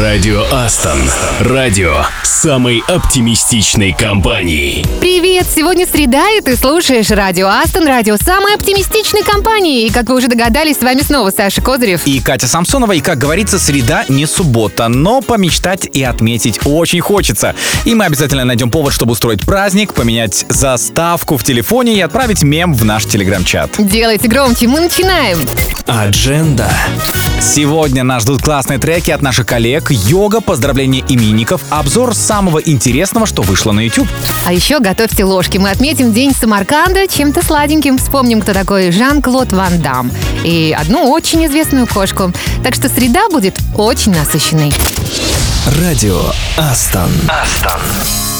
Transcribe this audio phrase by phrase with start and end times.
[0.00, 0.98] Радио Астон.
[1.40, 4.86] Радио самой оптимистичной компании.
[5.02, 5.46] Привет!
[5.54, 9.84] Сегодня среда, и ты слушаешь Радио Астон, радио самой оптимистичной компании.
[9.84, 12.06] И, как вы уже догадались, с вами снова Саша Козырев.
[12.06, 17.54] И Катя Самсонова, и, как говорится, среда не суббота, но помечтать и отметить очень хочется.
[17.84, 22.72] И мы обязательно найдем повод, чтобы устроить праздник, поменять заставку в телефоне и отправить мем
[22.72, 23.72] в наш телеграм-чат.
[23.76, 25.38] Делайте громче, мы начинаем.
[25.86, 26.70] Адженда.
[27.40, 33.42] Сегодня нас ждут классные треки от наших коллег, йога, поздравления именинников, обзор самого интересного, что
[33.42, 34.08] вышло на YouTube.
[34.46, 35.58] А еще готовьте ложки.
[35.58, 37.98] Мы отметим День Самарканда чем-то сладеньким.
[37.98, 40.10] Вспомним, кто такой Жан-Клод Ван Дам.
[40.44, 42.32] И одну очень известную кошку.
[42.62, 44.72] Так что среда будет очень насыщенной.
[45.80, 46.20] Радио
[46.56, 47.10] Астон.
[47.28, 48.31] Астон.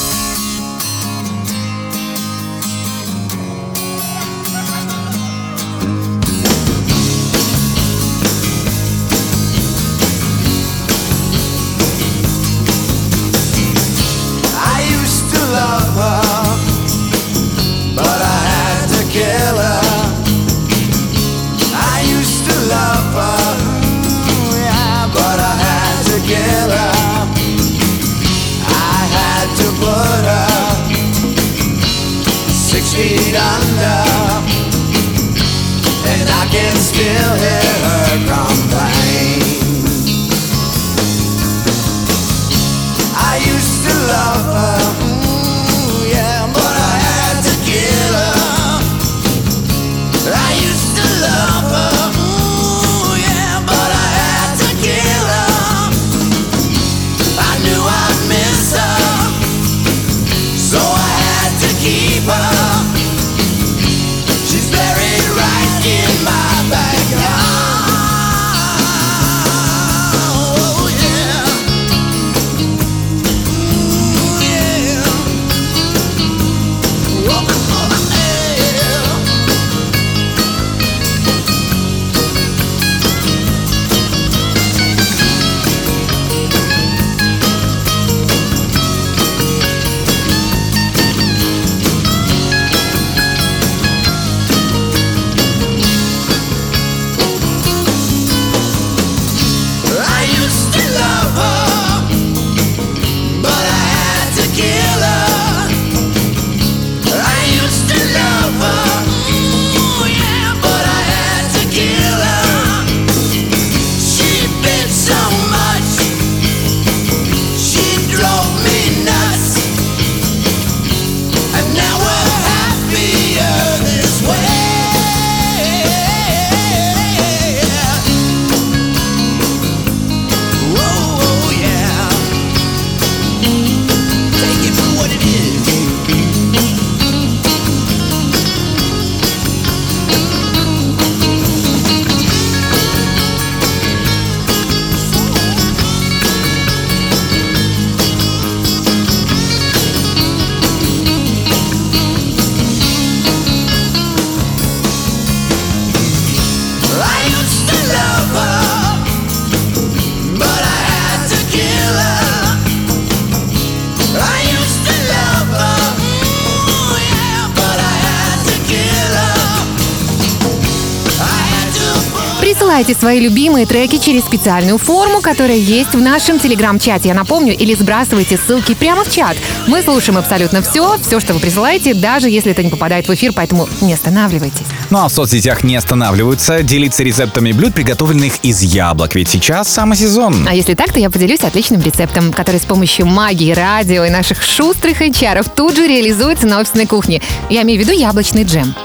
[172.83, 177.07] Присылайте свои любимые треки через специальную форму, которая есть в нашем телеграм-чате.
[177.07, 179.37] Я напомню, или сбрасывайте ссылки прямо в чат.
[179.67, 183.31] Мы слушаем абсолютно все, все, что вы присылаете, даже если это не попадает в эфир,
[183.33, 184.65] поэтому не останавливайтесь.
[184.89, 189.95] Ну а в соцсетях не останавливаются делиться рецептами блюд, приготовленных из яблок, ведь сейчас самый
[189.95, 190.45] сезон.
[190.45, 194.43] А если так, то я поделюсь отличным рецептом, который с помощью магии, радио и наших
[194.43, 197.21] шустрых HR тут же реализуется на офисной кухне.
[197.49, 198.75] Я имею в виду яблочный джем.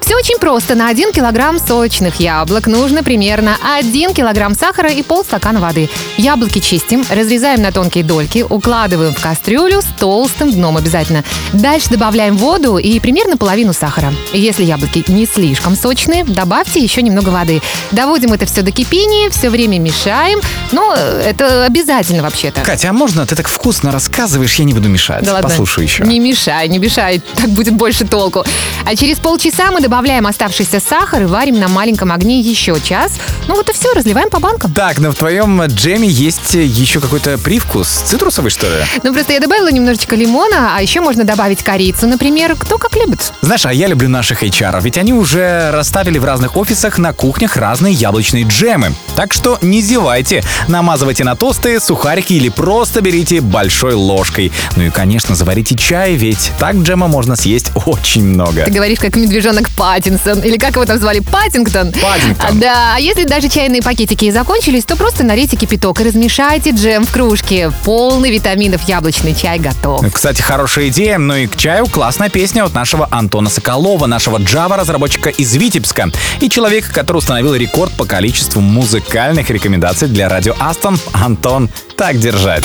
[0.00, 0.74] Все очень просто.
[0.74, 5.88] На 1 килограмм сочных яблок нужно примерно 1 килограмм сахара и полстакана воды.
[6.16, 11.24] Яблоки чистим, разрезаем на тонкие дольки, укладываем в кастрюлю с толстым дном обязательно.
[11.52, 14.12] Дальше добавляем воду и примерно половину сахара.
[14.32, 17.60] Если яблоки не слишком сочные, добавьте еще немного воды.
[17.90, 20.40] Доводим это все до кипения, все время мешаем.
[20.72, 22.60] Но это обязательно вообще-то.
[22.60, 25.24] Катя, а можно ты так вкусно рассказываешь, я не буду мешать?
[25.24, 25.48] Да ладно.
[25.48, 26.04] Послушай еще.
[26.04, 28.44] Не мешай, не мешай, так будет больше толку.
[28.84, 33.12] А через полчаса мы добавляем оставшийся сахар и варим на маленьком огне еще час.
[33.46, 34.72] Ну вот и все, разливаем по банкам.
[34.72, 37.86] Так, но в твоем джеме есть еще какой-то привкус.
[37.88, 38.82] Цитрусовый, что ли?
[39.04, 43.32] Ну просто я добавила немножечко лимона, а еще можно добавить корицу, например, кто как любит.
[43.42, 47.56] Знаешь, а я люблю наших HR, ведь они уже расставили в разных офисах на кухнях
[47.56, 48.92] разные яблочные джемы.
[49.14, 54.50] Так что не зевайте, намазывайте на тосты, сухарики или просто берите большой ложкой.
[54.74, 58.64] Ну и, конечно, заварите чай, ведь так джема можно съесть очень много.
[58.64, 60.40] Ты говоришь, как медвежонок Паттинсон.
[60.40, 61.20] Или как его там звали?
[61.20, 61.92] Паттингтон.
[61.92, 62.48] Паттингтон.
[62.48, 66.70] А, Да, а если даже чайные пакетики и закончились, то просто налейте кипяток и размешайте
[66.70, 67.70] джем в кружке.
[67.84, 70.04] Полный витаминов яблочный чай готов.
[70.12, 75.28] Кстати, хорошая идея, ну и к чаю классная песня от нашего Антона Соколова, нашего Java-разработчика
[75.28, 80.98] из Витебска и человека, который установил рекорд по количеству музыкальных рекомендаций для радио Астон.
[81.12, 82.64] Антон, так держать.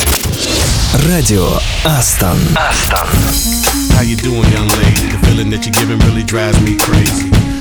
[1.07, 1.47] Радио
[1.85, 2.37] Астон.
[3.97, 5.10] How you doing, young lady?
[5.31, 7.60] Feeling that you're giving really drives me crazy.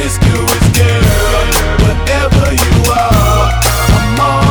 [0.00, 1.02] Promiscuous girl,
[1.84, 3.60] whatever you are,
[3.92, 4.49] I'm all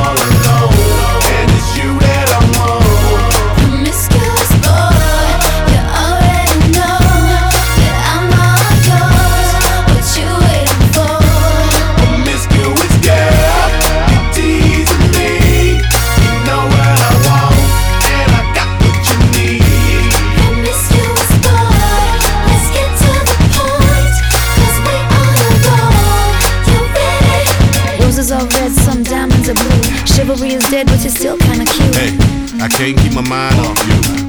[30.69, 31.95] dead, but you're still kinda cute.
[31.95, 32.17] Hey,
[32.61, 34.28] I can't keep my mind off you.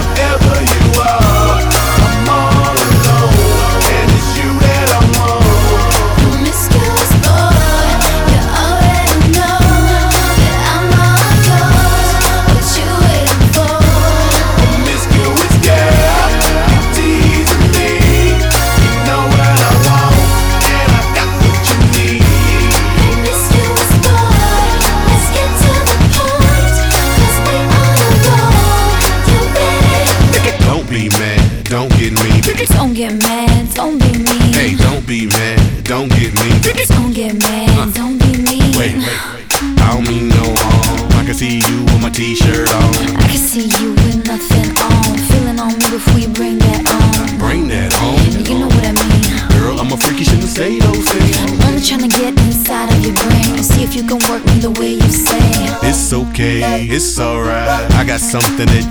[0.00, 1.69] whatever you are,
[58.30, 58.89] something that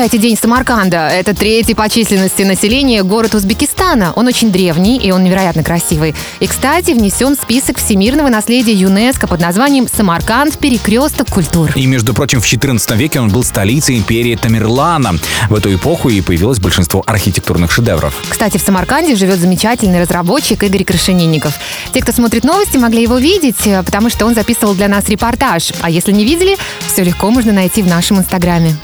[0.00, 1.08] отмечаете День Самарканда?
[1.08, 4.14] Это третий по численности населения город Узбекистана.
[4.16, 6.14] Он очень древний и он невероятно красивый.
[6.38, 10.58] И, кстати, внесен в список всемирного наследия ЮНЕСКо под названием «Самарканд.
[10.58, 11.72] Перекресток культур».
[11.74, 15.16] И, между прочим, в 14 веке он был столицей империи Тамерлана.
[15.50, 18.14] В эту эпоху и появилось большинство архитектурных шедевров.
[18.30, 21.52] Кстати, в Самарканде живет замечательный разработчик Игорь Крашенинников.
[21.92, 25.72] Те, кто смотрит новости, могли его видеть, э, потому что он записывал для нас репортаж.
[25.82, 28.76] А если не видели, все легко можно найти в нашем инстаграме.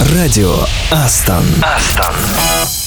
[0.00, 1.44] Радио Астон.
[1.64, 2.77] I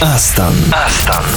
[0.00, 0.14] Радио
[0.72, 1.29] Астон.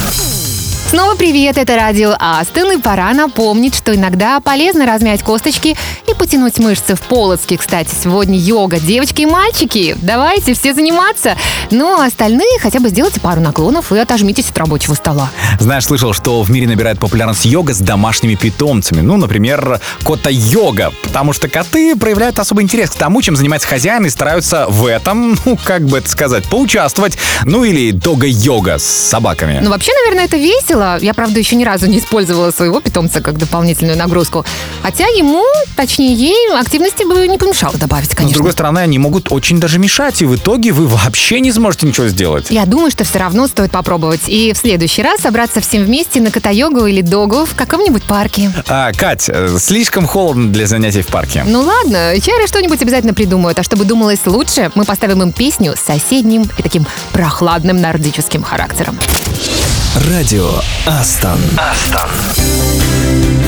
[0.93, 5.75] Снова привет, это радио Астон, и пора напомнить, что иногда полезно размять косточки
[6.07, 7.57] и потянуть мышцы в полоцке.
[7.57, 8.79] Кстати, сегодня йога.
[8.79, 11.35] Девочки и мальчики, давайте все заниматься.
[11.71, 15.31] Ну, а остальные хотя бы сделайте пару наклонов и отожмитесь от рабочего стола.
[15.59, 19.01] Знаешь, слышал, что в мире набирает популярность йога с домашними питомцами.
[19.01, 20.93] Ну, например, кота-йога.
[21.01, 25.39] Потому что коты проявляют особый интерес к тому, чем занимается хозяин, и стараются в этом,
[25.43, 27.17] ну, как бы это сказать, поучаствовать.
[27.45, 29.59] Ну, или дога-йога с собаками.
[29.59, 30.82] Ну, вообще, наверное, это весело.
[31.01, 34.45] Я, правда, еще ни разу не использовала своего питомца как дополнительную нагрузку.
[34.81, 35.43] Хотя ему,
[35.75, 38.35] точнее ей, активности бы не помешало добавить, Но, с конечно.
[38.35, 42.07] другой стороны, они могут очень даже мешать, и в итоге вы вообще не сможете ничего
[42.07, 42.47] сделать.
[42.49, 44.21] Я думаю, что все равно стоит попробовать.
[44.27, 48.51] И в следующий раз собраться всем вместе на ката-йогу или догу в каком-нибудь парке.
[48.67, 51.43] А, Кать, э, слишком холодно для занятий в парке.
[51.45, 53.59] Ну ладно, чары что-нибудь обязательно придумают.
[53.59, 58.97] А чтобы думалось лучше, мы поставим им песню с соседним и таким прохладным нордическим характером.
[59.95, 61.39] Радио Астон.
[61.59, 63.42] I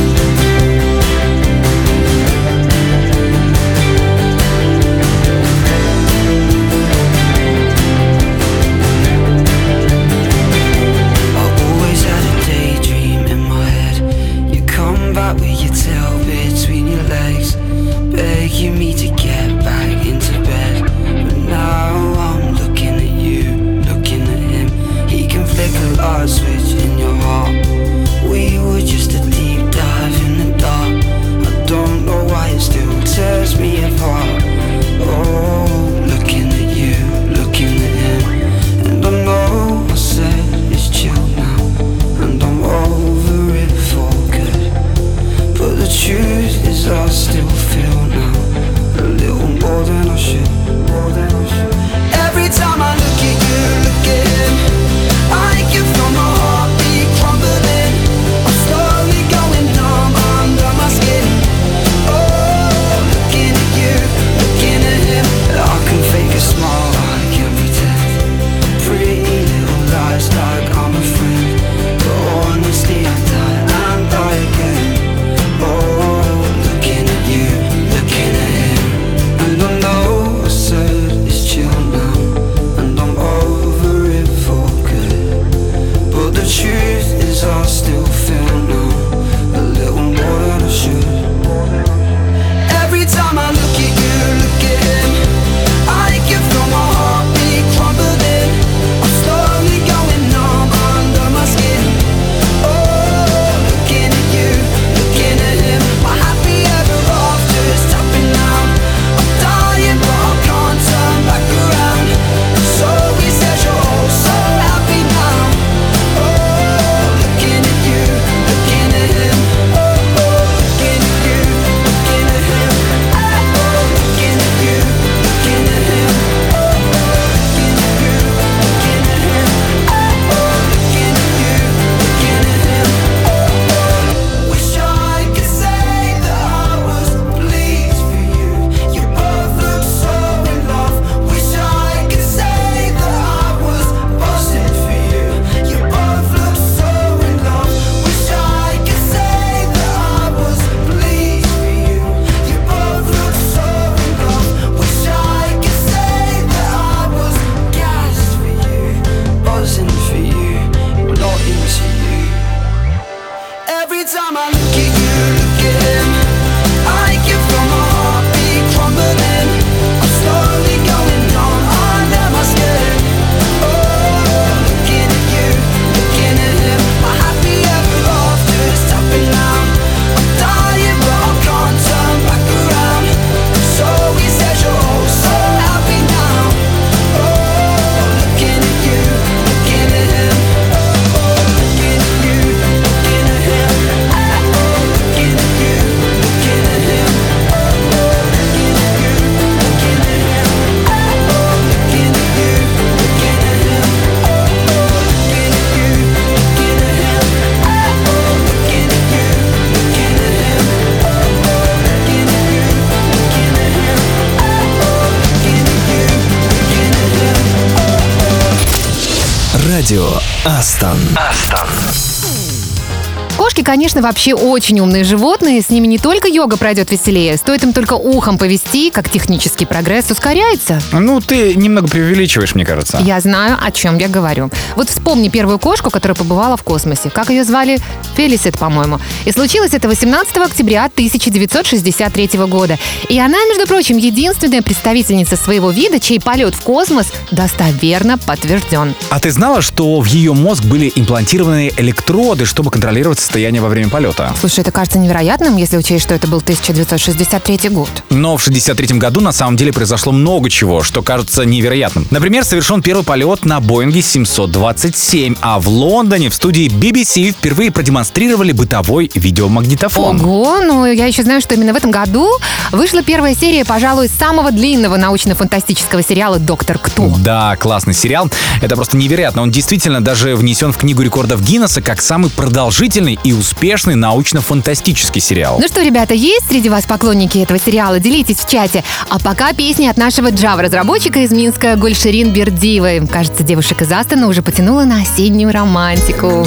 [223.76, 225.62] конечно, вообще очень умные животные.
[225.62, 230.10] С ними не только йога пройдет веселее, стоит им только ухом повести, как технический прогресс
[230.10, 230.80] ускоряется.
[230.94, 233.02] Ну, ты немного преувеличиваешь, мне кажется.
[233.04, 234.50] Я знаю, о чем я говорю.
[234.78, 237.10] Вот вспомни первую кошку, которая побывала в космосе.
[237.10, 237.80] Как ее звали?
[238.16, 239.02] Фелисет, по-моему.
[239.26, 242.80] И случилось это 18 октября 1963 года.
[243.10, 248.96] И она, между прочим, единственная представительница своего вида, чей полет в космос достоверно подтвержден.
[249.10, 253.90] А ты знала, что в ее мозг были имплантированы электроды, чтобы контролировать состояние во время
[253.90, 254.32] полета?
[254.40, 257.90] Слушай, это кажется невероятным, если учесть, что это был 1963 год.
[258.12, 262.08] Но в 63 году на самом деле произошло много чего, что кажется невероятным.
[262.12, 268.52] Например, совершен первый полет на Боинге 727, а в Лондоне в студии BBC впервые продемонстрировали
[268.52, 270.22] бытовой видеомагнитофон.
[270.22, 272.30] Ого, ну я еще знаю, что именно в этом году
[272.72, 277.12] вышла первая серия, пожалуй, самого длинного научно-фантастического сериала «Доктор Кто».
[277.18, 278.30] Да, классный сериал.
[278.62, 279.42] Это просто невероятно.
[279.42, 283.55] Он действительно даже внесен в книгу рекордов Гиннесса как самый продолжительный и успешный
[283.96, 285.58] научно-фантастический сериал.
[285.60, 288.00] Ну что, ребята, есть среди вас поклонники этого сериала?
[288.00, 288.84] Делитесь в чате.
[289.10, 293.06] А пока песни от нашего Java-разработчика из Минска Гульшерин Бердиевой.
[293.08, 296.46] Кажется, девушек из Астана уже потянула на осеннюю романтику.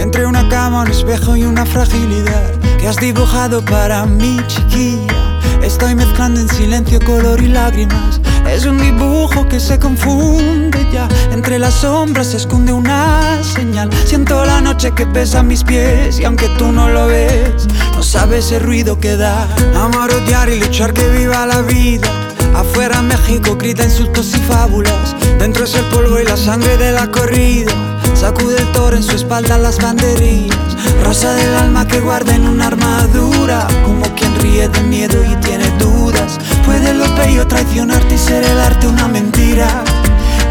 [0.00, 5.29] Entre una cama, un espejo y una fragilidad Que has dibujado para mí, chiquilla
[5.70, 8.20] Estoy mezclando en silencio color y lágrimas.
[8.50, 11.08] Es un dibujo que se confunde ya.
[11.30, 13.88] Entre las sombras se esconde una señal.
[14.04, 18.50] Siento la noche que pesa mis pies Y aunque tú no lo ves No sabes
[18.50, 19.46] el ruido que da.
[19.76, 25.14] Amar, odiar y luchar que viva la vida Afuera México grita insultos y fábulas.
[25.38, 27.72] Dentro es el polvo y la sangre de la corrida.
[28.14, 30.58] Sacude el toro en su espalda las banderillas.
[31.04, 33.66] Rosa del alma que guarda en una armadura.
[33.84, 36.38] Como quien ríe de miedo y tiene dudas.
[36.66, 39.82] Puede lo bello traicionarte y ser el arte una mentira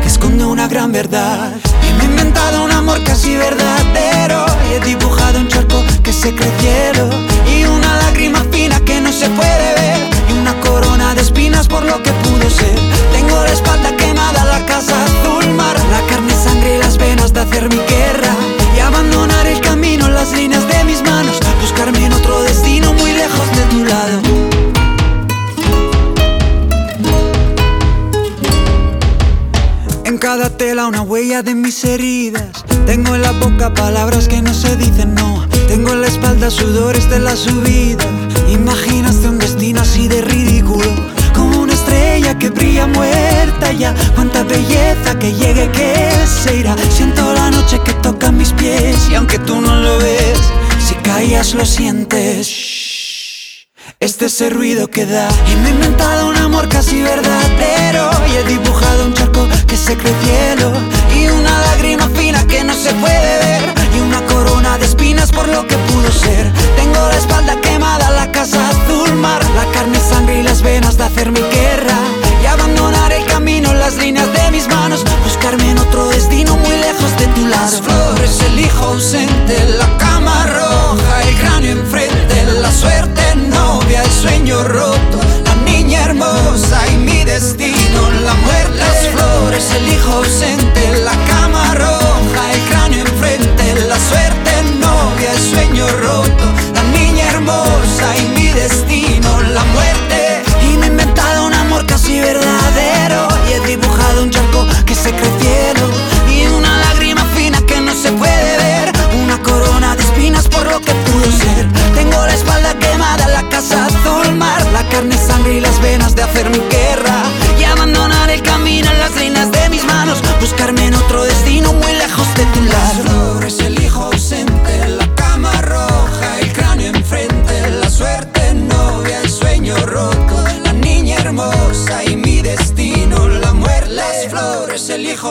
[0.02, 1.54] Que esconde una gran verdad.
[1.88, 4.46] Y me he inventado un amor casi verdadero.
[4.70, 7.10] Y he dibujado un charco que se cree cielo
[7.48, 10.09] Y una lágrima fina que no se puede ver
[11.20, 12.76] espinas por lo que pudo ser
[13.12, 17.42] Tengo la espalda quemada, la casa azul mar La carne, sangre y las venas de
[17.42, 18.34] hacer mi guerra
[18.76, 23.48] Y abandonar el camino, las líneas de mis manos Buscarme en otro destino muy lejos
[23.56, 24.22] de tu lado
[30.06, 32.66] En cada tela una huella de mis heridas.
[32.88, 35.48] Tengo en la boca palabras que no se dicen, no.
[35.68, 38.09] Tengo en la espalda sudores de la subida.
[51.60, 52.48] Lo sientes.
[52.48, 53.68] Shh.
[54.00, 55.28] Este es el ruido que da.
[55.52, 58.10] Y me he inventado un amor casi verdadero.
[58.32, 60.72] Y he dibujado un charco que se cree cielo.
[61.14, 63.74] Y una lágrima fina que no se puede ver.
[63.94, 66.50] Y una corona de espinas por lo que pudo ser.
[66.78, 69.44] Tengo la espalda quemada, la casa azul mar.
[69.54, 71.98] La carne, sangre y las venas de hacer mi guerra.
[72.42, 75.04] Y abandonar el camino, las líneas de mis manos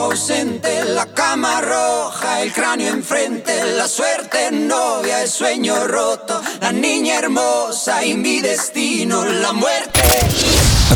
[0.08, 7.18] ausente, la cama roja El cráneo enfrente, la suerte novia, el sueño roto La niña
[7.18, 10.02] hermosa y mi destino, la muerte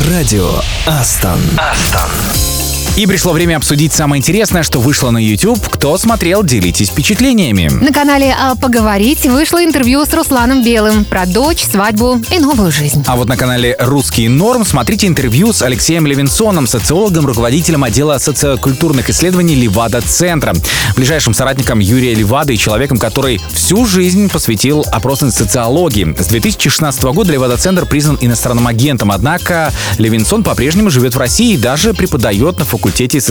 [0.09, 1.39] Радио Астон.
[1.57, 2.52] Астон.
[2.96, 5.58] И пришло время обсудить самое интересное, что вышло на YouTube.
[5.68, 7.66] Кто смотрел, делитесь впечатлениями.
[7.68, 13.02] На канале «А поговорить» вышло интервью с Русланом Белым про дочь, свадьбу и новую жизнь.
[13.08, 19.10] А вот на канале «Русский норм» смотрите интервью с Алексеем Левинсоном, социологом, руководителем отдела социокультурных
[19.10, 20.54] исследований Левада-центра,
[20.94, 26.14] ближайшим соратником Юрия Левады и человеком, который всю жизнь посвятил опросной социологии.
[26.16, 31.92] С 2016 года Левада-центр признан иностранным агентом, однако Левинсон по-прежнему живет в России и даже
[31.92, 32.83] преподает на факультете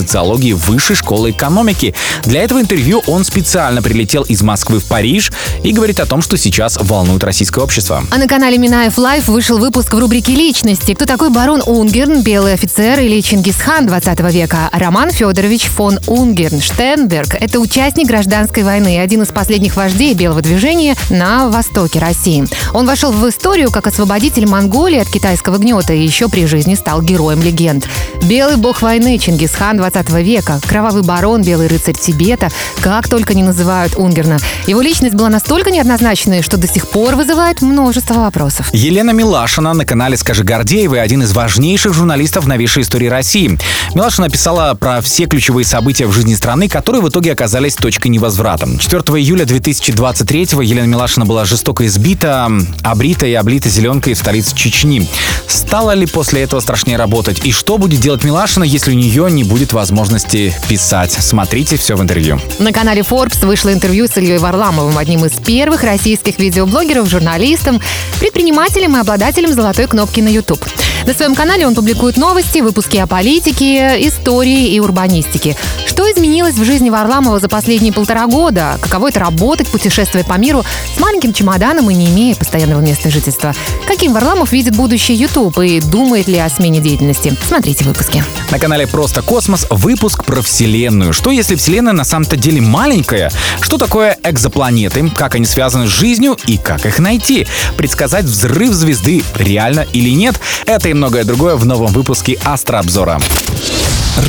[0.03, 1.93] социологии Высшей школы экономики.
[2.23, 5.31] Для этого интервью он специально прилетел из Москвы в Париж
[5.63, 8.03] и говорит о том, что сейчас волнует российское общество.
[8.09, 10.93] А на канале Минаев Live вышел выпуск в рубрике «Личности».
[10.93, 14.69] Кто такой барон Унгерн, белый офицер или Чингисхан 20 века?
[14.71, 20.95] Роман Федорович фон Унгерн Штенберг– это участник гражданской войны один из последних вождей белого движения
[21.09, 22.45] на востоке России.
[22.73, 27.01] Он вошел в историю как освободитель Монголии от китайского гнета и еще при жизни стал
[27.01, 27.87] героем легенд.
[28.23, 32.49] Белый бог войны Чингисхан 20 века, кровавый барон, белый рыцарь Тибета,
[32.82, 34.38] как только не называют Унгерна.
[34.67, 38.69] Его личность была настолько неоднозначной, что до сих пор вызывает множество вопросов.
[38.73, 43.58] Елена Милашина на канале «Скажи Гордеевой» один из важнейших журналистов новейшей истории России.
[43.93, 48.67] Милашина писала про все ключевые события в жизни страны, которые в итоге оказались точкой невозврата.
[48.79, 52.49] 4 июля 2023 Елена Милашина была жестоко избита,
[52.84, 55.08] обрита и облита зеленкой в столице Чечни.
[55.47, 57.45] Стало ли после этого страшнее работать?
[57.45, 61.11] И что будет делать Милашина, если у нее не будет возможности писать?
[61.11, 62.39] Смотрите все в интервью.
[62.59, 67.81] На канале Forbes вышло интервью с Ильей Варламовым, одним из первых российских видеоблогеров, журналистом,
[68.19, 70.63] предпринимателем и обладателем золотой кнопки на YouTube.
[71.05, 75.57] На своем канале он публикует новости, выпуски о политике, истории и урбанистике.
[75.85, 78.77] Что изменилось в жизни Варламова за последние полтора года?
[78.81, 80.63] Каково это работать, путешествуя по миру
[80.95, 83.53] с маленьким чемоданом и не имея постоянного места жительства?
[83.87, 87.35] Каким Варламов видит будущее YouTube и думает ли о смене деятельности?
[87.47, 88.23] Смотрите выпуски.
[88.51, 91.13] На канале «Просто космос» выпуск про Вселенную.
[91.13, 93.31] Что если Вселенная на самом-то деле маленькая?
[93.62, 95.09] Что такое экзопланеты?
[95.09, 97.47] Как они связаны с жизнью и как их найти?
[97.77, 100.39] Предсказать взрыв звезды реально или нет?
[100.65, 103.19] Это и многое другое в новом выпуске «Астрообзора».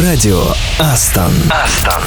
[0.03, 0.43] Радио
[0.79, 1.33] Астон.
[1.51, 2.03] Астон.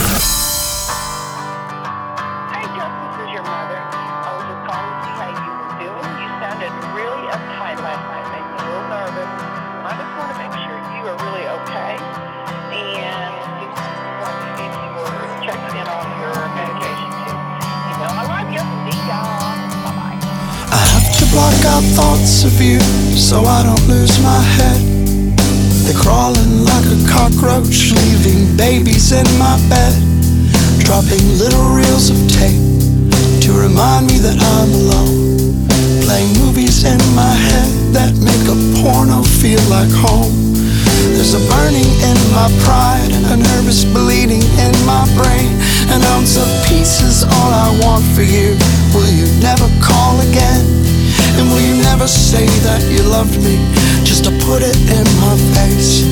[53.39, 53.57] Me
[54.03, 56.03] just to put it in my face?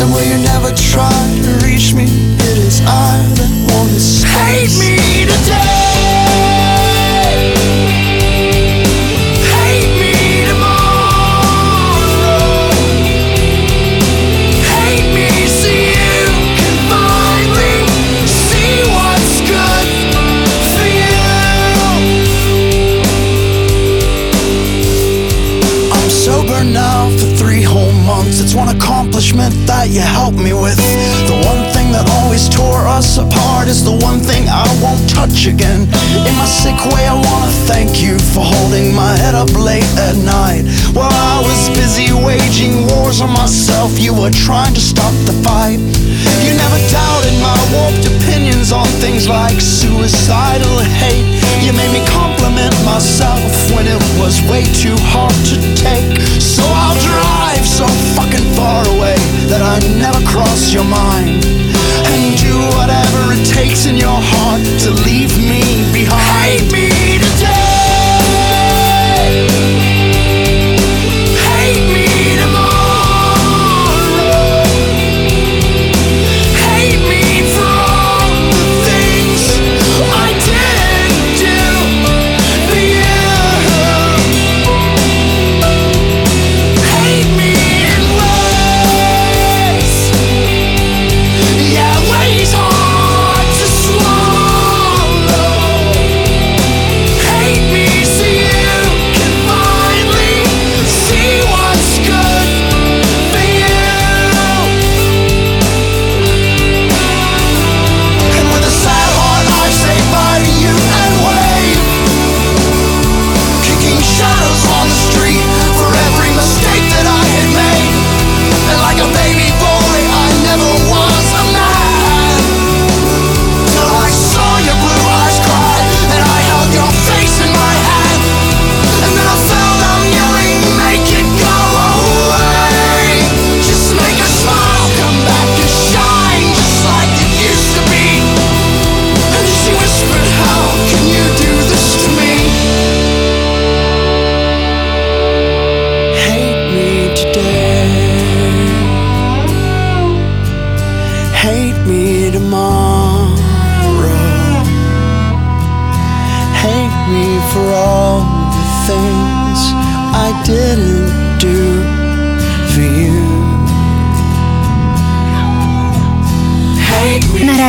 [0.00, 2.06] And will you never try to reach me?
[2.08, 5.73] It is I that want to hate me accomplishment
[35.46, 35.82] again.
[36.24, 40.16] In my sick way, I wanna thank you for holding my head up late at
[40.24, 40.64] night.
[40.96, 45.80] While I was busy waging wars on myself, you were trying to stop the fight.
[46.44, 51.28] You never doubted my warped opinions on things like suicidal hate.
[51.60, 56.20] You made me compliment myself when it was way too hard to take.
[56.40, 59.16] So I'll drive so fucking far away
[59.52, 61.63] that I never cross your mind.
[62.12, 65.62] And do whatever it takes in your heart to leave me
[65.92, 66.60] behind.
[66.60, 67.53] Hate me today.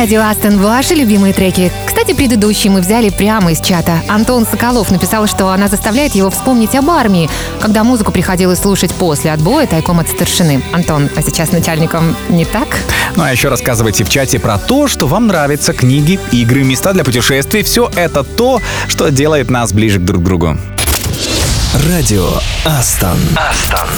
[0.06, 1.72] Радио Астон ваши любимые треки.
[1.84, 4.02] Кстати, предыдущие мы взяли прямо из чата.
[4.06, 7.28] Антон Соколов написал, что она заставляет его вспомнить об армии,
[7.60, 10.62] когда музыку приходилось слушать после отбоя тайком от старшины.
[10.72, 12.68] Антон, а сейчас начальником не так?
[13.16, 17.02] Ну а еще рассказывайте в чате про то, что вам нравятся книги, игры, места для
[17.02, 17.64] путешествий.
[17.64, 20.56] Все это то, что делает нас ближе друг к другу.
[21.90, 22.28] Радио
[22.64, 23.18] Астон.
[23.34, 23.88] Астон.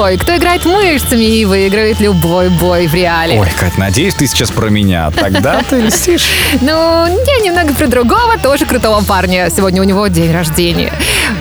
[0.00, 0.16] Крутой?
[0.16, 3.38] Кто играет мышцами и выигрывает любой бой в реале?
[3.38, 5.10] Ой, Кать, надеюсь, ты сейчас про меня.
[5.10, 6.26] Тогда ты льстишь.
[6.62, 9.48] Ну, я немного про другого, тоже крутого парня.
[9.50, 10.92] Сегодня у него день рождения.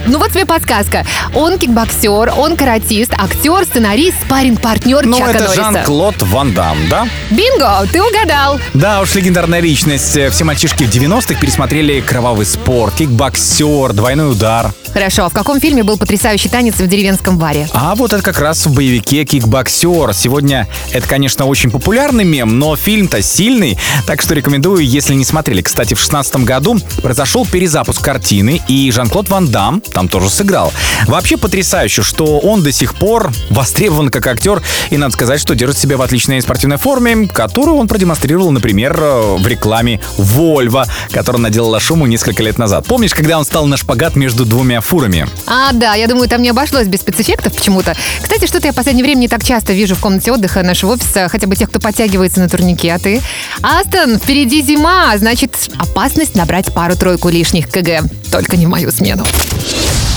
[0.08, 1.06] Ну вот тебе подсказка.
[1.34, 5.64] Он кикбоксер, он каратист, актер, сценарист, спарринг-партнер Ну, Чака это Норриса.
[5.64, 7.08] Жан-Клод Ван Дам, да?
[7.30, 8.60] Бинго, ты угадал.
[8.74, 10.18] Да уж, легендарная личность.
[10.32, 14.72] Все мальчишки в 90-х пересмотрели кровавый спорт, кикбоксер, двойной удар.
[14.94, 17.68] Хорошо, а в каком фильме был потрясающий танец в деревенском баре?
[17.74, 20.14] А вот это как раз в боевике «Кикбоксер».
[20.16, 25.62] Сегодня это, конечно, очень популярный мем, но фильм-то сильный, так что рекомендую, если не смотрели.
[25.62, 30.72] Кстати, в 16 году произошел перезапуск картины, и Жан-Клод Ван Дам там тоже сыграл.
[31.08, 35.78] Вообще потрясающе, что он до сих пор востребован как актер, и надо сказать, что держит
[35.78, 41.80] себя в отличной спортивной форме, которую он продемонстрировал, например, э, в рекламе Volvo, которая наделала
[41.80, 42.86] шуму несколько лет назад.
[42.86, 45.28] Помнишь, когда он стал на шпагат между двумя фурами?
[45.46, 47.96] А, да, я думаю, там не обошлось без спецэффектов почему-то.
[48.22, 51.28] Кстати, что-то я в последнее время не так часто вижу в комнате отдыха нашего офиса,
[51.30, 53.22] хотя бы тех, кто подтягивается на турнике, а ты?
[53.62, 58.04] Астон, впереди зима, значит, опасность набрать пару-тройку лишних КГ.
[58.32, 59.26] Только не в мою смену.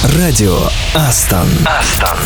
[0.03, 0.59] Радио
[0.95, 1.49] Астон.
[1.65, 2.19] Астон.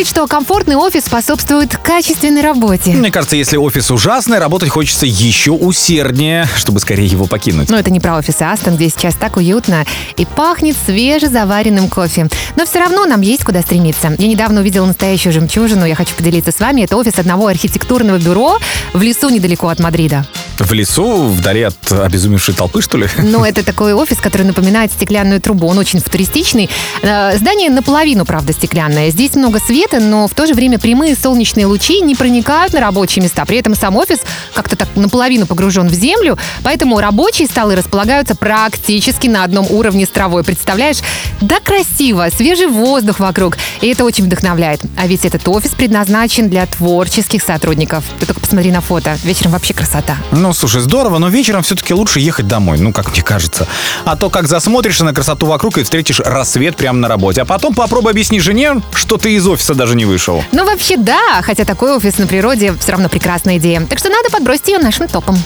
[0.00, 2.92] Спорить, что комфортный офис способствует качественной работе?
[2.92, 7.68] Мне кажется, если офис ужасный, работать хочется еще усерднее, чтобы скорее его покинуть.
[7.68, 9.84] Но это не про офис Астон, где сейчас так уютно
[10.16, 12.28] и пахнет свежезаваренным кофе.
[12.56, 14.14] Но все равно нам есть куда стремиться.
[14.16, 16.82] Я недавно увидела настоящую жемчужину, я хочу поделиться с вами.
[16.82, 18.58] Это офис одного архитектурного бюро
[18.94, 20.24] в лесу недалеко от Мадрида.
[20.60, 23.08] В лесу, вдали от обезумевшей толпы, что ли?
[23.16, 25.66] Но это такой офис, который напоминает стеклянную трубу.
[25.66, 26.68] Он очень футуристичный.
[27.00, 29.08] Э, Здание наполовину, правда, стеклянное.
[29.10, 33.22] Здесь много света, но в то же время прямые солнечные лучи не проникают на рабочие
[33.22, 33.46] места.
[33.46, 34.18] При этом сам офис
[34.54, 40.10] как-то так наполовину погружен в землю, поэтому рабочие столы располагаются практически на одном уровне с
[40.10, 40.44] травой.
[40.44, 40.98] Представляешь?
[41.40, 43.56] Да красиво, свежий воздух вокруг.
[43.80, 44.82] И это очень вдохновляет.
[44.98, 48.04] А ведь этот офис предназначен для творческих сотрудников.
[48.18, 49.16] Ты только посмотри на фото.
[49.24, 50.18] Вечером вообще красота.
[50.32, 53.66] Ну, слушай, здорово, но вечером все-таки лучше ехать домой, ну, как мне кажется.
[54.04, 57.42] А то как засмотришься на красоту вокруг и встретишь рассвет прямо на работе.
[57.42, 60.44] А потом попробуй объясни жене, что ты из офиса даже не вышел.
[60.52, 61.42] Ну, вообще, да.
[61.42, 63.80] Хотя такой офис на природе все равно прекрасная идея.
[63.86, 65.36] Так что надо подбросить ее нашим топом.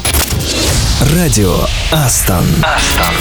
[1.13, 1.57] Радио
[1.93, 2.45] Астон.
[2.63, 3.15] Астон.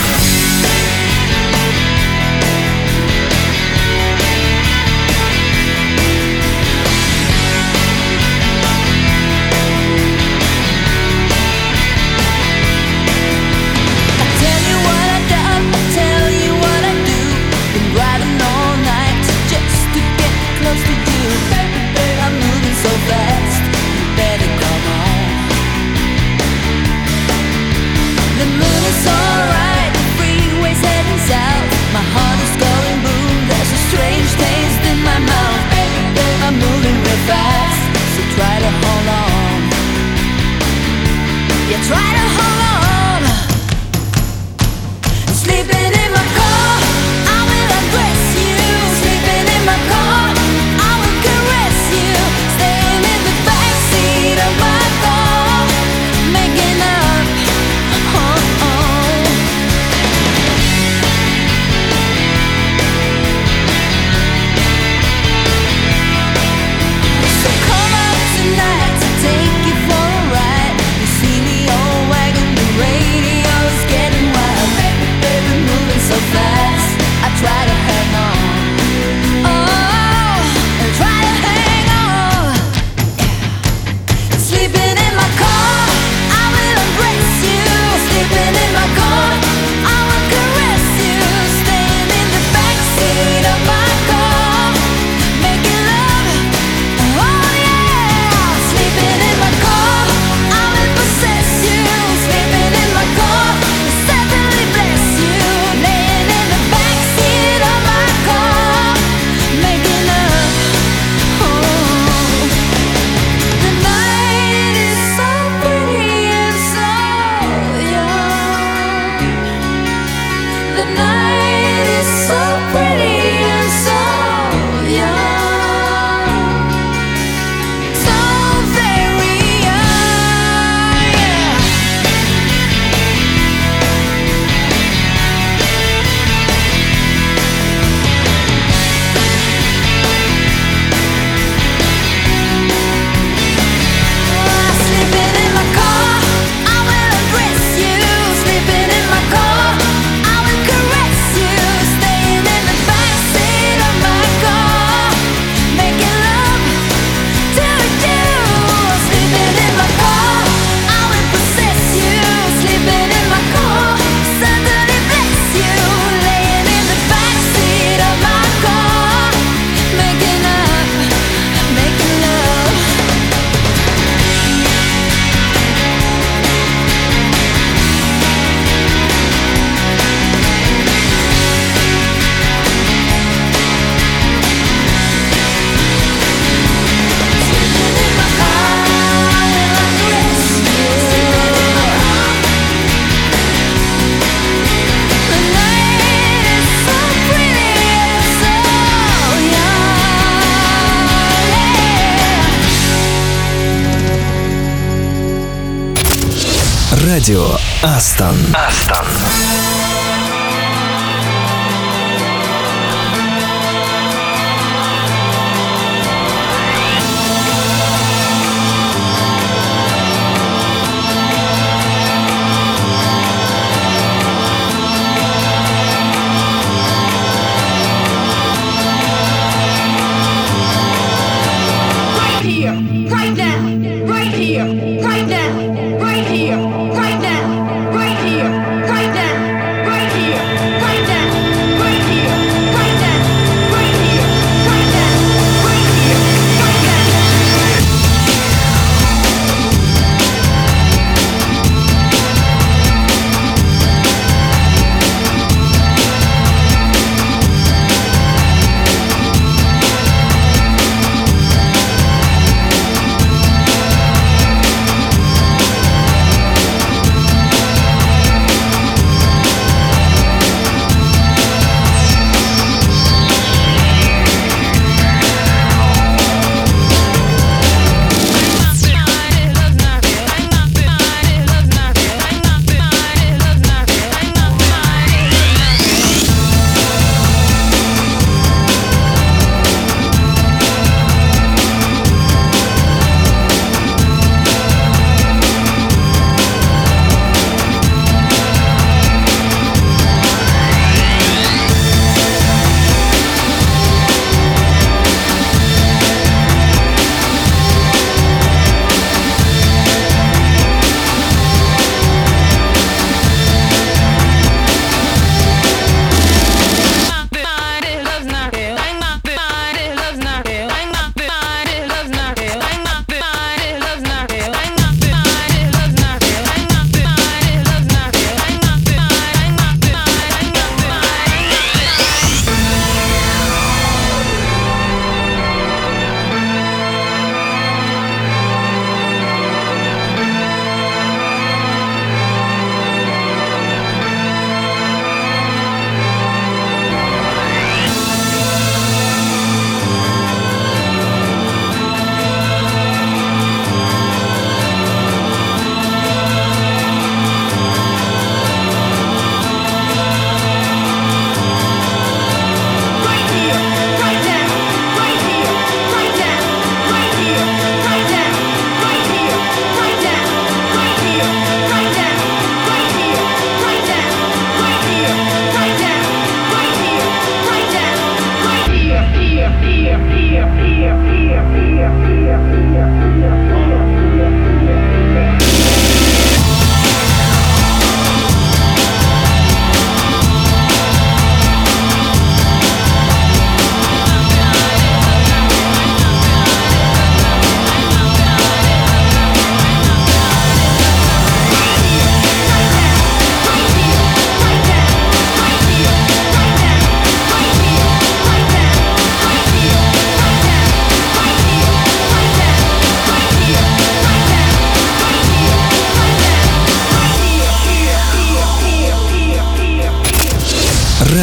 [207.23, 208.35] Радио Астон.
[208.53, 209.42] Астон.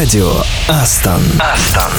[0.01, 0.33] Радио
[0.67, 1.21] Астон.
[1.39, 1.93] Астон.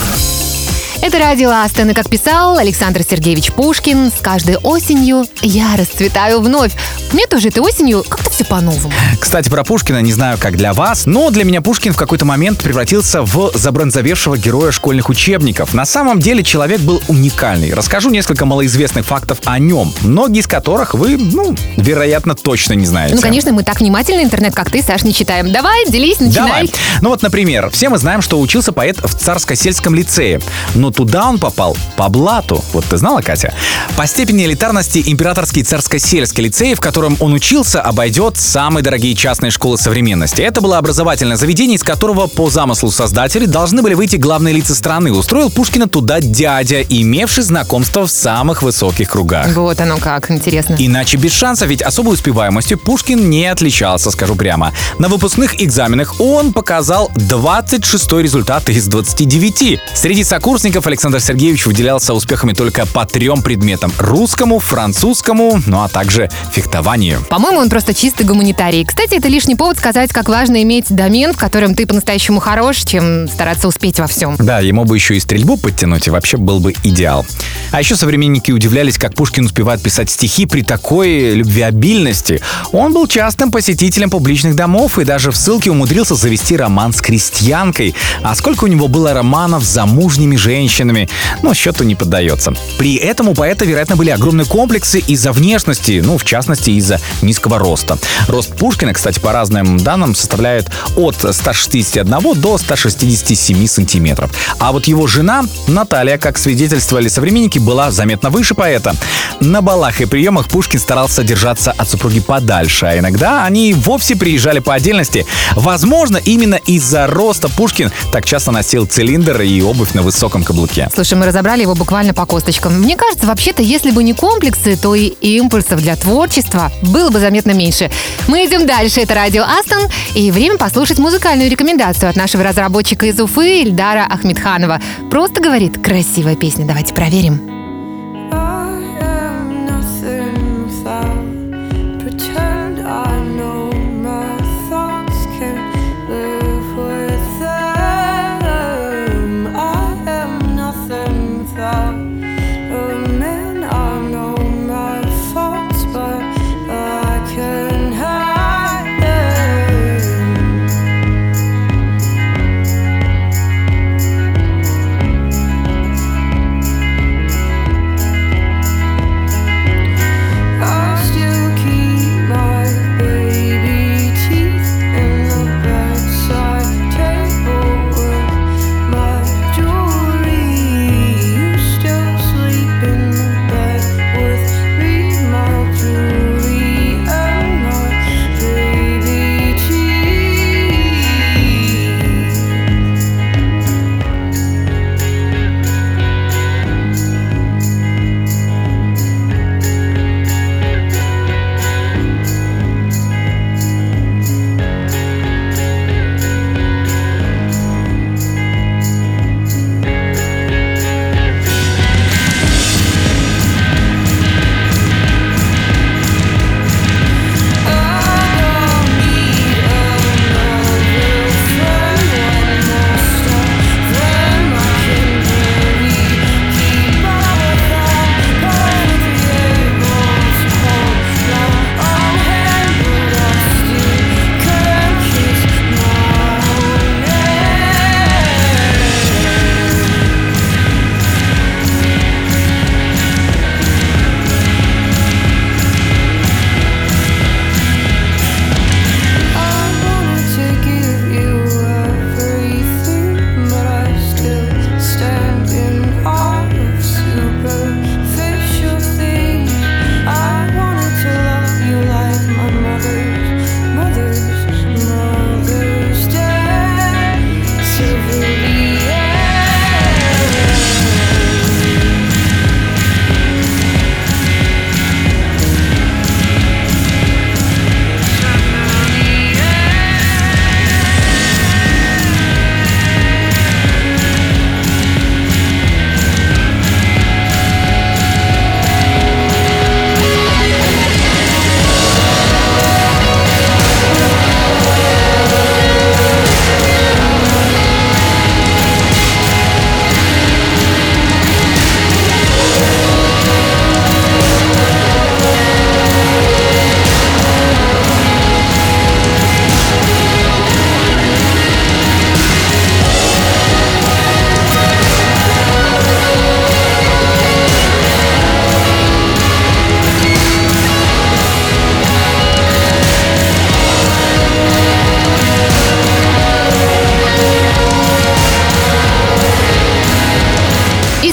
[1.04, 6.72] Это радио Астон, и как писал Александр Сергеевич Пушкин, с каждой осенью я расцветаю вновь.
[7.12, 8.94] Мне тоже этой осенью как-то все по-новому.
[9.20, 12.60] Кстати, про Пушкина не знаю, как для вас, но для меня Пушкин в какой-то момент
[12.64, 15.74] превратился в забронзовевшего героя школьных учебников.
[15.74, 17.74] На самом деле человек был уникальный.
[17.74, 23.16] Расскажу несколько малоизвестных фактов о нем, многие из которых вы, ну, вероятно, точно не знаете.
[23.16, 25.52] Ну, конечно, мы так внимательно интернет, как ты, Саш, не читаем.
[25.52, 26.48] Давай, делись, начинай.
[26.48, 26.72] Давай.
[27.02, 30.40] Ну вот, например, все мы знаем, что учился поэт в Царско-сельском лицее.
[30.76, 32.64] Но туда он попал по блату.
[32.72, 33.54] Вот ты знала, Катя?
[33.98, 39.78] По степени элитарности императорский Царско-сельский лицей, в котором он учился, обойдет самые дорогие частные школы
[39.78, 40.42] современности.
[40.42, 45.12] Это было образовательное заведение, из которого по замыслу создателей должны были выйти главные лица страны.
[45.12, 49.48] Устроил Пушкина туда дядя, имевший знакомство в самых высоких кругах.
[49.56, 50.76] Вот оно как, интересно.
[50.78, 54.74] Иначе без шансов, ведь особой успеваемостью Пушкин не отличался, скажу прямо.
[55.00, 59.80] На выпускных экзаменах он показал 26 результат из 29.
[59.96, 63.92] Среди сокурсников Александр Сергеевич выделялся успехами только по трем предметам.
[63.98, 66.91] Русскому, французскому, ну а также фехтованию.
[67.30, 68.84] По-моему, он просто чистый гуманитарий.
[68.84, 73.30] Кстати, это лишний повод сказать, как важно иметь домен, в котором ты по-настоящему хорош, чем
[73.30, 74.36] стараться успеть во всем.
[74.38, 77.26] Да, ему бы еще и стрельбу подтянуть, и вообще был бы идеал.
[77.72, 82.42] А еще современники удивлялись, как Пушкин успевает писать стихи при такой любвеобильности.
[82.74, 87.96] Он был частым посетителем публичных домов и даже в ссылке умудрился завести роман с крестьянкой.
[88.22, 91.10] А сколько у него было романов с замужними женщинами,
[91.42, 92.54] ну, счету не поддается.
[92.78, 97.58] При этом у поэта, вероятно, были огромные комплексы из-за внешности, ну, в частности, из-за низкого
[97.58, 97.98] роста.
[98.28, 104.32] Рост Пушкина, кстати, по разным данным, составляет от 161 до 167 сантиметров.
[104.60, 108.96] А вот его жена, Наталья, как свидетельствовали современники, была заметно выше поэта.
[109.40, 114.60] На балах и приемах Пушкин старался держаться от супруги подальше, а иногда они вовсе приезжали
[114.60, 115.26] по отдельности.
[115.56, 120.90] Возможно, именно из-за роста Пушкин так часто носил цилиндр и обувь на высоком каблуке.
[120.94, 122.82] Слушай, мы разобрали его буквально по косточкам.
[122.82, 127.52] Мне кажется, вообще-то, если бы не комплексы, то и импульсов для творчества было бы заметно
[127.52, 127.90] меньше.
[128.28, 129.02] Мы идем дальше.
[129.02, 129.90] Это радио Астон.
[130.16, 134.80] И время послушать музыкальную рекомендацию от нашего разработчика из Уфы Ильдара Ахмедханова.
[135.10, 136.66] Просто говорит, красивая песня.
[136.66, 137.51] Давайте проверим.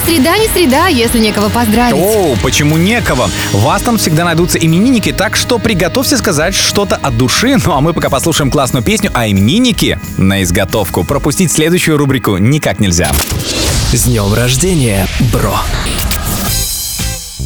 [0.09, 1.95] Среда не среда, если некого поздравить.
[1.95, 3.31] О, почему некого?
[3.53, 7.59] Вас там всегда найдутся именинники, так что приготовься сказать что-то от души.
[7.65, 11.05] Ну а мы пока послушаем классную песню, а именинники на изготовку.
[11.05, 13.11] Пропустить следующую рубрику никак нельзя.
[13.93, 15.55] С днем рождения, бро!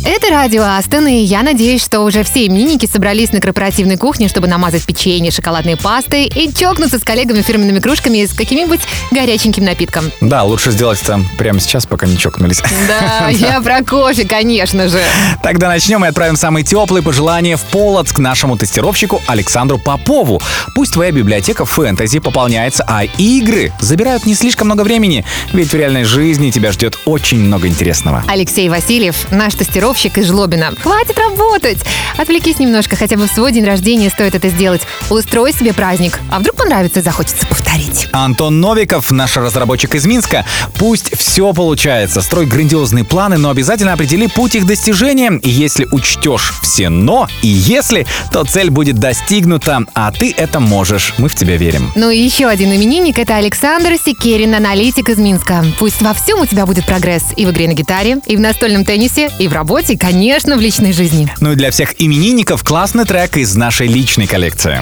[0.05, 4.49] Это радио Астон, и я надеюсь, что уже все именинники собрались на корпоративной кухне, чтобы
[4.49, 8.81] намазать печенье шоколадной пастой и чокнуться с коллегами фирменными кружками с каким-нибудь
[9.13, 10.11] горяченьким напитком.
[10.21, 12.61] Да, лучше сделать это прямо сейчас, пока не чокнулись.
[12.89, 15.01] Да, я про кофе, конечно же.
[15.41, 20.43] Тогда начнем и отправим самые теплые пожелания в Полоцк нашему тестировщику Александру Попову.
[20.75, 26.03] Пусть твоя библиотека фэнтези пополняется, а игры забирают не слишком много времени, ведь в реальной
[26.03, 28.25] жизни тебя ждет очень много интересного.
[28.27, 30.73] Алексей Васильев, наш тестировщик из Жлобина.
[30.83, 31.79] Хватит работать!
[32.17, 34.83] Отвлекись немножко, хотя бы в свой день рождения стоит это сделать.
[35.11, 36.19] Устрой себе праздник.
[36.31, 38.09] А вдруг понравится и захочется повторить.
[38.13, 40.45] Антон Новиков, наш разработчик из Минска.
[40.79, 42.23] Пусть все получается.
[42.23, 45.39] Строй грандиозные планы, но обязательно определи путь их достижения.
[45.43, 51.15] И если учтешь все «но» и «если», то цель будет достигнута, а ты это можешь.
[51.19, 51.93] Мы в тебя верим.
[51.95, 55.65] Ну и еще один именинник– это Александр Секерин, аналитик из Минска.
[55.79, 58.85] Пусть во всем у тебя будет прогресс и в игре на гитаре, и в настольном
[58.85, 61.33] теннисе, и в работе, и, конечно, в личной жизни.
[61.41, 64.81] Ну и для всех именинников классный трек из нашей личной коллекции.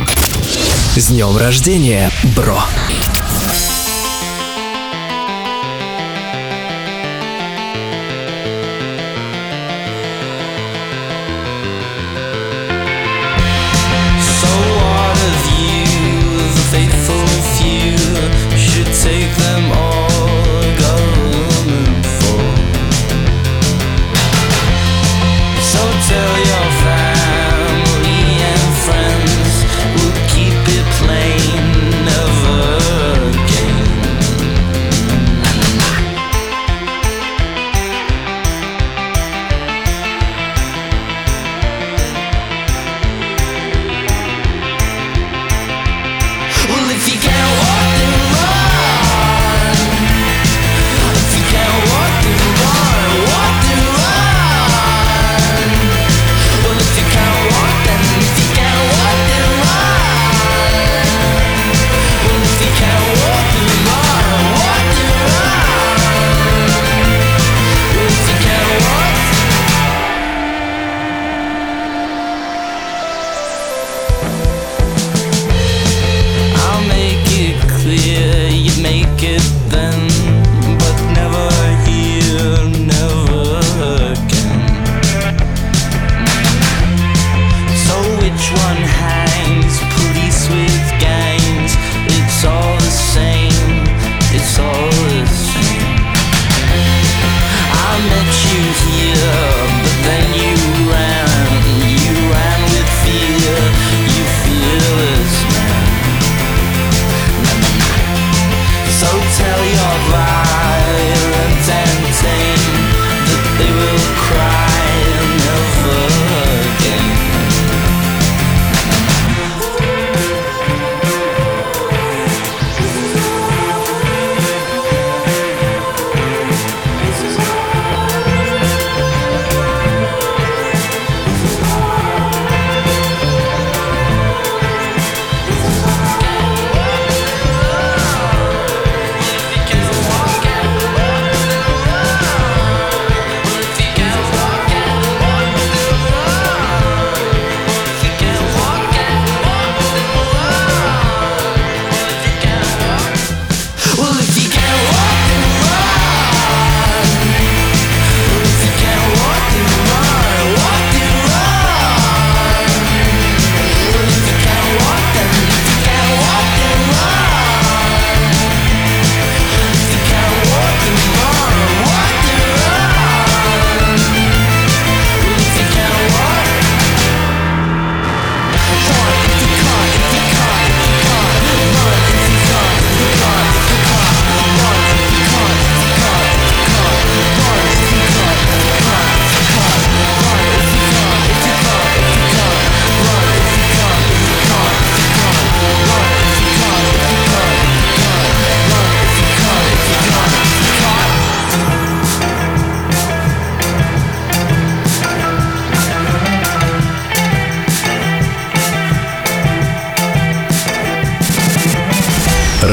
[0.97, 2.63] С днем рождения, бро!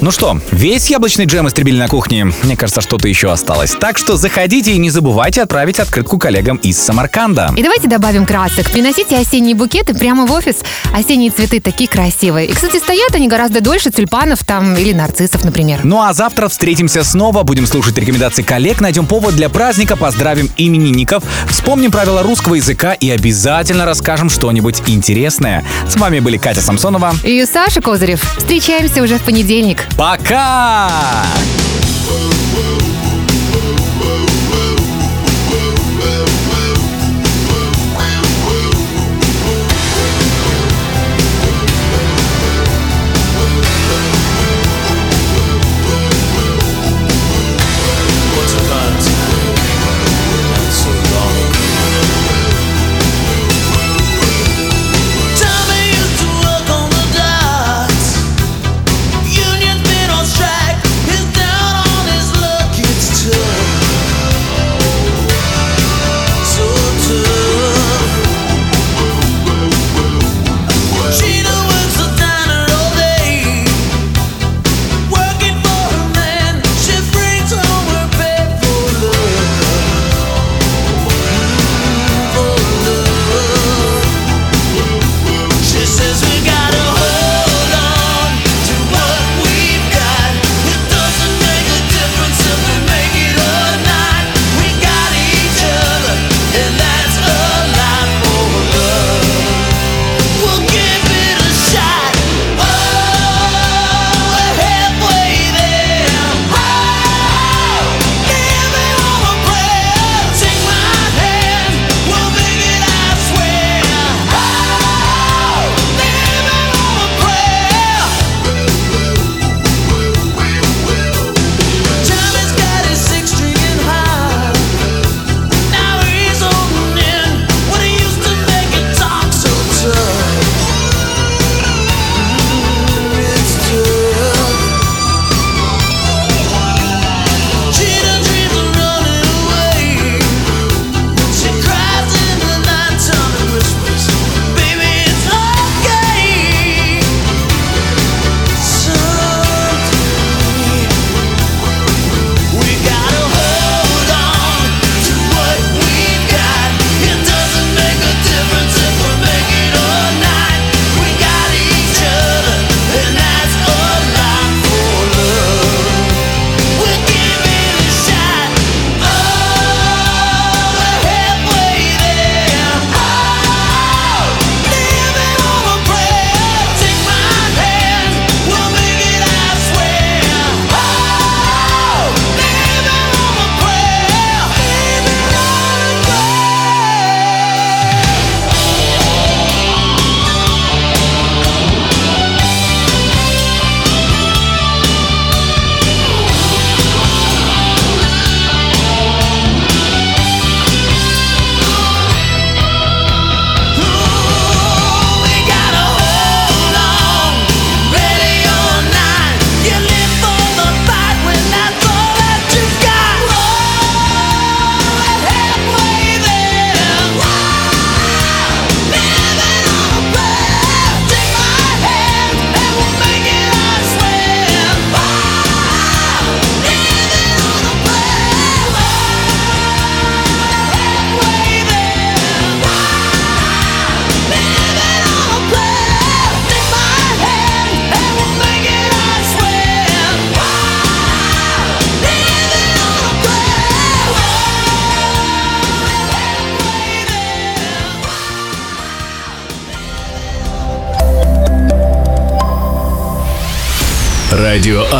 [0.00, 2.32] Ну что, весь яблочный джем истребили на кухне?
[2.44, 3.74] Мне кажется, что-то еще осталось.
[3.80, 7.52] Так что заходите и не забывайте отправить открытку коллегам из Самарканда.
[7.56, 8.70] И давайте добавим красок.
[8.70, 10.58] Приносите осенние букеты прямо в офис.
[10.94, 12.46] Осенние цветы такие красивые.
[12.46, 15.80] И, кстати, стоят они гораздо дольше тюльпанов там или нарциссов, например.
[15.82, 21.24] Ну а завтра встретимся снова, будем слушать рекомендации коллег, найдем повод для праздника, поздравим именинников,
[21.48, 25.64] вспомним правила русского языка и обязательно расскажем что-нибудь интересное.
[25.88, 28.22] С вами были Катя Самсонова и Саша Козырев.
[28.38, 29.87] Встречаемся уже в понедельник.
[29.96, 30.88] Пока!
[30.88, 32.27] Пока!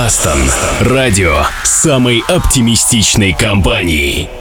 [0.09, 0.39] Астон.
[0.81, 4.38] Радио самой оптимистичной компании.